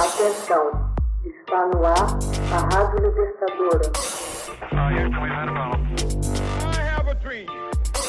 Atenção, 0.00 0.64
está 1.26 1.66
no 1.66 1.84
ar 1.84 2.18
a 2.54 2.58
Rádio 2.74 3.06
Libertadora. 3.06 3.92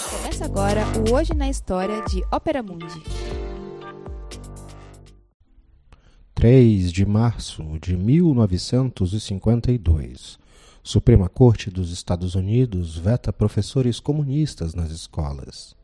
Começa 0.10 0.46
agora 0.46 0.86
o 0.98 1.12
Hoje 1.14 1.34
na 1.34 1.50
História 1.50 2.02
de 2.06 2.24
Ópera 2.32 2.64
Mundi. 2.64 3.04
3 6.34 6.94
de 6.94 7.06
março 7.06 7.62
de 7.82 7.98
1952. 7.98 10.40
Suprema 10.82 11.28
Corte 11.28 11.70
dos 11.70 11.92
Estados 11.92 12.36
Unidos 12.36 12.98
veta 12.98 13.34
professores 13.34 14.00
comunistas 14.00 14.74
nas 14.74 14.92
escolas. 14.92 15.76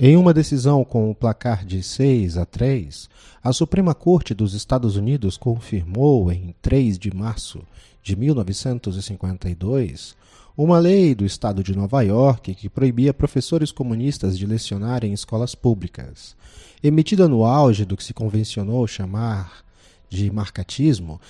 Em 0.00 0.16
uma 0.16 0.32
decisão 0.32 0.84
com 0.84 1.10
o 1.10 1.14
placar 1.14 1.66
de 1.66 1.82
6 1.82 2.38
a 2.38 2.46
3, 2.46 3.10
a 3.42 3.52
Suprema 3.52 3.96
Corte 3.96 4.32
dos 4.32 4.54
Estados 4.54 4.94
Unidos 4.94 5.36
confirmou 5.36 6.30
em 6.30 6.54
3 6.62 6.96
de 6.96 7.12
março 7.12 7.64
de 8.00 8.14
1952 8.14 10.14
uma 10.56 10.78
lei 10.78 11.16
do 11.16 11.26
estado 11.26 11.64
de 11.64 11.76
Nova 11.76 12.00
York 12.02 12.54
que 12.54 12.68
proibia 12.68 13.12
professores 13.12 13.72
comunistas 13.72 14.38
de 14.38 14.46
lecionar 14.46 15.04
em 15.04 15.12
escolas 15.12 15.56
públicas. 15.56 16.36
Emitida 16.80 17.26
no 17.26 17.44
auge 17.44 17.84
do 17.84 17.96
que 17.96 18.04
se 18.04 18.14
convencionou 18.14 18.86
chamar 18.86 19.64
de 20.08 20.30
marcatismo, 20.30 21.20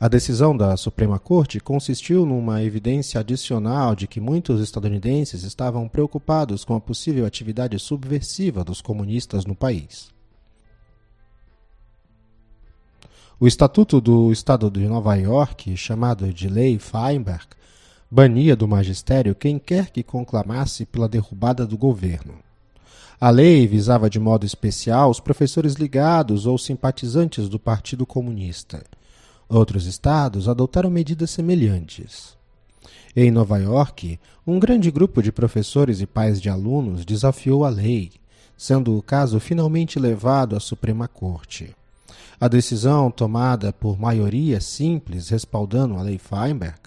a 0.00 0.06
decisão 0.06 0.56
da 0.56 0.76
Suprema 0.76 1.18
Corte 1.18 1.58
consistiu 1.58 2.24
numa 2.24 2.62
evidência 2.62 3.18
adicional 3.18 3.96
de 3.96 4.06
que 4.06 4.20
muitos 4.20 4.60
estadunidenses 4.60 5.42
estavam 5.42 5.88
preocupados 5.88 6.64
com 6.64 6.76
a 6.76 6.80
possível 6.80 7.26
atividade 7.26 7.76
subversiva 7.80 8.62
dos 8.62 8.80
comunistas 8.80 9.44
no 9.44 9.56
país. 9.56 10.12
O 13.40 13.46
Estatuto 13.48 14.00
do 14.00 14.30
Estado 14.30 14.70
de 14.70 14.86
Nova 14.86 15.16
York, 15.16 15.76
chamado 15.76 16.32
de 16.32 16.48
Lei 16.48 16.78
Feinberg, 16.78 17.46
bania 18.08 18.54
do 18.54 18.68
magistério 18.68 19.34
quem 19.34 19.58
quer 19.58 19.90
que 19.90 20.04
conclamasse 20.04 20.86
pela 20.86 21.08
derrubada 21.08 21.66
do 21.66 21.76
governo. 21.76 22.34
A 23.20 23.30
lei 23.30 23.66
visava 23.66 24.08
de 24.08 24.20
modo 24.20 24.46
especial 24.46 25.10
os 25.10 25.18
professores 25.18 25.74
ligados 25.74 26.46
ou 26.46 26.56
simpatizantes 26.56 27.48
do 27.48 27.58
Partido 27.58 28.06
Comunista 28.06 28.84
Outros 29.48 29.86
estados 29.86 30.46
adotaram 30.46 30.90
medidas 30.90 31.30
semelhantes. 31.30 32.36
Em 33.16 33.30
Nova 33.30 33.56
York, 33.58 34.20
um 34.46 34.58
grande 34.58 34.90
grupo 34.90 35.22
de 35.22 35.32
professores 35.32 36.02
e 36.02 36.06
pais 36.06 36.40
de 36.40 36.50
alunos 36.50 37.04
desafiou 37.04 37.64
a 37.64 37.70
lei, 37.70 38.12
sendo 38.56 38.96
o 38.96 39.02
caso 39.02 39.40
finalmente 39.40 39.98
levado 39.98 40.54
à 40.54 40.60
Suprema 40.60 41.08
Corte. 41.08 41.74
A 42.38 42.46
decisão, 42.46 43.10
tomada 43.10 43.72
por 43.72 43.98
maioria 43.98 44.60
simples 44.60 45.30
respaldando 45.30 45.96
a 45.96 46.02
lei 46.02 46.18
Feinberg, 46.18 46.78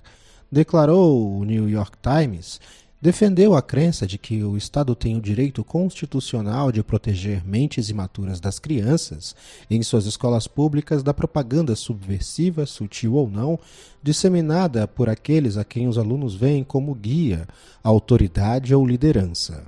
declarou 0.51 1.39
o 1.39 1.43
New 1.43 1.67
York 1.67 1.97
Times 2.01 2.61
defendeu 3.01 3.55
a 3.55 3.61
crença 3.61 4.05
de 4.05 4.17
que 4.17 4.43
o 4.43 4.55
Estado 4.55 4.93
tem 4.93 5.17
o 5.17 5.21
direito 5.21 5.63
constitucional 5.63 6.71
de 6.71 6.83
proteger 6.83 7.43
mentes 7.43 7.89
imaturas 7.89 8.39
das 8.39 8.59
crianças 8.59 9.35
em 9.69 9.81
suas 9.81 10.05
escolas 10.05 10.47
públicas 10.47 11.01
da 11.01 11.13
propaganda 11.13 11.75
subversiva, 11.75 12.65
sutil 12.65 13.15
ou 13.15 13.29
não, 13.29 13.59
disseminada 14.03 14.87
por 14.87 15.09
aqueles 15.09 15.57
a 15.57 15.63
quem 15.63 15.87
os 15.87 15.97
alunos 15.97 16.35
veem 16.35 16.63
como 16.63 16.93
guia, 16.93 17.47
autoridade 17.83 18.75
ou 18.75 18.85
liderança. 18.85 19.63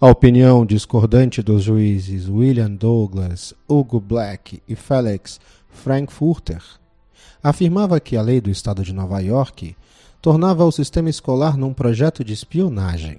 A 0.00 0.08
opinião 0.08 0.66
discordante 0.66 1.42
dos 1.42 1.62
juízes 1.62 2.28
William 2.28 2.70
Douglas, 2.70 3.54
Hugo 3.68 4.00
Black 4.00 4.60
e 4.68 4.74
Felix 4.74 5.40
Frankfurter 5.68 6.62
afirmava 7.42 8.00
que 8.00 8.16
a 8.16 8.22
lei 8.22 8.40
do 8.40 8.50
Estado 8.50 8.82
de 8.82 8.92
Nova 8.92 9.20
York 9.20 9.76
tornava 10.24 10.64
o 10.64 10.72
sistema 10.72 11.10
escolar 11.10 11.54
num 11.54 11.74
projeto 11.74 12.24
de 12.24 12.32
espionagem. 12.32 13.18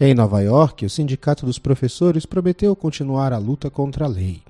Em 0.00 0.12
Nova 0.14 0.40
York, 0.40 0.84
o 0.84 0.90
Sindicato 0.90 1.46
dos 1.46 1.60
Professores 1.60 2.26
prometeu 2.26 2.74
continuar 2.74 3.32
a 3.32 3.38
luta 3.38 3.70
contra 3.70 4.04
a 4.04 4.08
lei. 4.08 4.42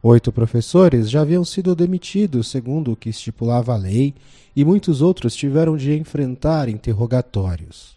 Oito 0.00 0.30
professores 0.30 1.10
já 1.10 1.22
haviam 1.22 1.44
sido 1.44 1.74
demitidos, 1.74 2.46
segundo 2.46 2.92
o 2.92 2.96
que 2.96 3.08
estipulava 3.08 3.74
a 3.74 3.76
lei, 3.76 4.14
e 4.54 4.64
muitos 4.64 5.02
outros 5.02 5.34
tiveram 5.34 5.76
de 5.76 5.98
enfrentar 5.98 6.68
interrogatórios. 6.68 7.96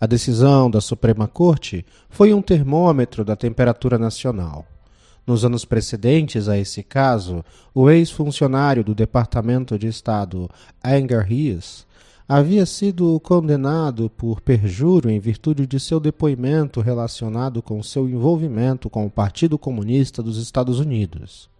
A 0.00 0.06
decisão 0.06 0.70
da 0.70 0.80
Suprema 0.80 1.28
Corte 1.28 1.84
foi 2.08 2.32
um 2.32 2.40
termômetro 2.40 3.22
da 3.22 3.36
temperatura 3.36 3.98
nacional. 3.98 4.64
Nos 5.26 5.44
anos 5.44 5.64
precedentes 5.64 6.48
a 6.48 6.58
esse 6.58 6.82
caso, 6.82 7.44
o 7.74 7.88
ex-funcionário 7.88 8.84
do 8.84 8.94
Departamento 8.94 9.78
de 9.78 9.86
Estado 9.86 10.50
Anger 10.84 11.24
Hughes 11.24 11.86
havia 12.28 12.64
sido 12.66 13.18
condenado 13.20 14.10
por 14.10 14.40
perjúrio 14.40 15.10
em 15.10 15.18
virtude 15.18 15.66
de 15.66 15.78
seu 15.78 16.00
depoimento 16.00 16.80
relacionado 16.80 17.62
com 17.62 17.82
seu 17.82 18.08
envolvimento 18.08 18.88
com 18.88 19.06
o 19.06 19.10
Partido 19.10 19.58
Comunista 19.58 20.22
dos 20.22 20.38
Estados 20.38 20.78
Unidos. 20.78 21.53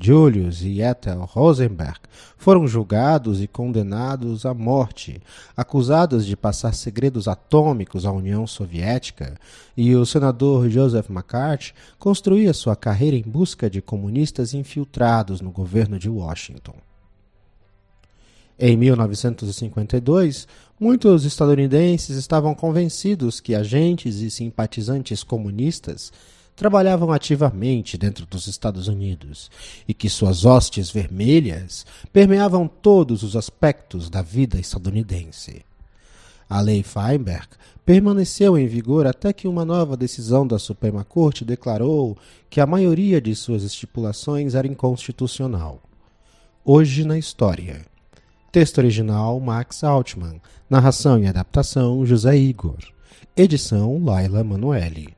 Julius 0.00 0.62
e 0.62 0.80
Ethel 0.80 1.24
Rosenberg 1.24 1.98
foram 2.36 2.68
julgados 2.68 3.42
e 3.42 3.48
condenados 3.48 4.46
à 4.46 4.54
morte, 4.54 5.20
acusados 5.56 6.24
de 6.24 6.36
passar 6.36 6.72
segredos 6.72 7.26
atômicos 7.26 8.06
à 8.06 8.12
União 8.12 8.46
Soviética, 8.46 9.36
e 9.76 9.96
o 9.96 10.06
senador 10.06 10.70
Joseph 10.70 11.10
McCarthy 11.10 11.74
construía 11.98 12.54
sua 12.54 12.76
carreira 12.76 13.16
em 13.16 13.22
busca 13.22 13.68
de 13.68 13.82
comunistas 13.82 14.54
infiltrados 14.54 15.40
no 15.40 15.50
governo 15.50 15.98
de 15.98 16.08
Washington. 16.08 16.76
Em 18.56 18.76
1952, 18.76 20.46
muitos 20.78 21.24
estadunidenses 21.24 22.16
estavam 22.16 22.54
convencidos 22.54 23.40
que 23.40 23.54
agentes 23.54 24.16
e 24.16 24.30
simpatizantes 24.30 25.24
comunistas 25.24 26.12
trabalhavam 26.58 27.12
ativamente 27.12 27.96
dentro 27.96 28.26
dos 28.26 28.48
Estados 28.48 28.88
Unidos 28.88 29.48
e 29.86 29.94
que 29.94 30.10
suas 30.10 30.44
hostes 30.44 30.90
vermelhas 30.90 31.86
permeavam 32.12 32.66
todos 32.66 33.22
os 33.22 33.36
aspectos 33.36 34.10
da 34.10 34.22
vida 34.22 34.58
estadunidense. 34.58 35.64
A 36.50 36.60
Lei 36.60 36.82
Feinberg 36.82 37.46
permaneceu 37.86 38.58
em 38.58 38.66
vigor 38.66 39.06
até 39.06 39.32
que 39.32 39.46
uma 39.46 39.64
nova 39.64 39.96
decisão 39.96 40.44
da 40.44 40.58
Suprema 40.58 41.04
Corte 41.04 41.44
declarou 41.44 42.18
que 42.50 42.60
a 42.60 42.66
maioria 42.66 43.20
de 43.20 43.36
suas 43.36 43.62
estipulações 43.62 44.56
era 44.56 44.66
inconstitucional. 44.66 45.80
Hoje 46.64 47.04
na 47.04 47.16
História. 47.16 47.86
Texto 48.50 48.78
original 48.78 49.38
Max 49.38 49.84
Altman. 49.84 50.40
Narração 50.68 51.22
e 51.22 51.28
adaptação 51.28 52.04
José 52.04 52.36
Igor. 52.36 52.78
Edição 53.36 54.02
Laila 54.04 54.42
Manoeli. 54.42 55.17